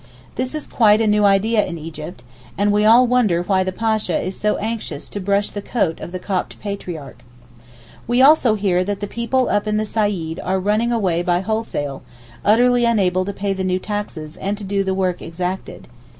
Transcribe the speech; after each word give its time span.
This 0.33 0.55
is 0.55 0.65
quite 0.65 0.99
a 0.99 1.05
new 1.05 1.25
idea 1.25 1.63
in 1.63 1.77
Egypt, 1.77 2.23
and 2.57 2.71
we 2.71 2.85
all 2.85 3.05
wonder 3.05 3.43
why 3.43 3.63
the 3.63 3.71
Pasha 3.71 4.19
is 4.19 4.35
so 4.35 4.55
anxious 4.57 5.07
to 5.09 5.19
'brush 5.19 5.51
the 5.51 5.61
coat' 5.61 5.99
of 5.99 6.11
the 6.11 6.17
Copt 6.17 6.59
Patriarch. 6.59 7.19
We 8.07 8.19
also 8.19 8.55
hear 8.55 8.83
that 8.83 8.99
the 8.99 9.05
people 9.05 9.47
up 9.47 9.67
in 9.67 9.77
the 9.77 9.85
Saaed 9.85 10.39
are 10.41 10.59
running 10.59 10.91
away 10.91 11.21
by 11.21 11.41
wholesale, 11.41 12.01
utterly 12.43 12.83
unable 12.83 13.25
to 13.25 13.31
pay 13.33 13.53
the 13.53 13.63
new 13.63 13.77
taxes 13.77 14.37
and 14.37 14.57
to 14.57 14.63
do 14.63 14.83
the 14.83 14.95
work 14.95 15.21
exacted. 15.21 15.87